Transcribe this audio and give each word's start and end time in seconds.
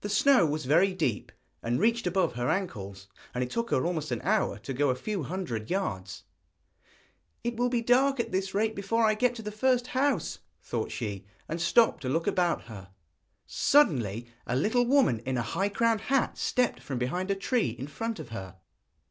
The 0.00 0.08
snow 0.08 0.46
was 0.46 0.64
very 0.64 0.94
deep, 0.94 1.30
and 1.62 1.78
reached 1.78 2.06
above 2.06 2.36
her 2.36 2.48
ankles, 2.48 3.06
and 3.34 3.44
it 3.44 3.50
took 3.50 3.68
her 3.70 3.84
almost 3.84 4.10
an 4.10 4.22
hour 4.22 4.58
to 4.60 4.72
go 4.72 4.88
a 4.88 4.94
few 4.94 5.24
hundred 5.24 5.68
yards. 5.68 6.22
'It 7.44 7.54
will 7.54 7.68
be 7.68 7.82
dark 7.82 8.18
at 8.18 8.32
this 8.32 8.54
rate 8.54 8.74
before 8.74 9.04
I 9.04 9.12
get 9.12 9.34
to 9.34 9.42
the 9.42 9.52
first 9.52 9.88
house,' 9.88 10.38
thought 10.62 10.90
she, 10.90 11.26
and 11.50 11.60
stopped 11.60 12.00
to 12.00 12.08
look 12.08 12.26
about 12.26 12.62
her. 12.62 12.92
Suddenly 13.46 14.26
a 14.46 14.56
little 14.56 14.86
woman 14.86 15.18
in 15.26 15.36
a 15.36 15.42
high 15.42 15.68
crowned 15.68 16.00
hat 16.00 16.38
stepped 16.38 16.80
from 16.80 16.96
behind 16.96 17.30
a 17.30 17.34
tree 17.34 17.76
in 17.78 17.88
front 17.88 18.18
of 18.18 18.30
her. 18.30 18.56